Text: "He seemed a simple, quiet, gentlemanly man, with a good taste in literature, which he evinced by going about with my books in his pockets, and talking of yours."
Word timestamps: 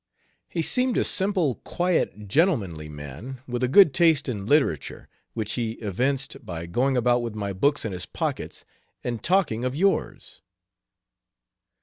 "He 0.49 0.63
seemed 0.63 0.97
a 0.97 1.03
simple, 1.03 1.61
quiet, 1.63 2.27
gentlemanly 2.27 2.89
man, 2.89 3.37
with 3.47 3.61
a 3.61 3.67
good 3.67 3.93
taste 3.93 4.27
in 4.27 4.47
literature, 4.47 5.07
which 5.35 5.51
he 5.51 5.73
evinced 5.73 6.43
by 6.43 6.65
going 6.65 6.97
about 6.97 7.21
with 7.21 7.35
my 7.35 7.53
books 7.53 7.85
in 7.85 7.91
his 7.91 8.07
pockets, 8.07 8.65
and 9.03 9.21
talking 9.21 9.63
of 9.63 9.75
yours." 9.75 10.41